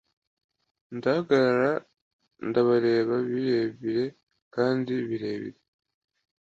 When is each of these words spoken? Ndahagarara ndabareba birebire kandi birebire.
Ndahagarara 0.95 1.73
ndabareba 2.47 3.15
birebire 3.29 4.05
kandi 4.55 4.93
birebire. 5.07 5.59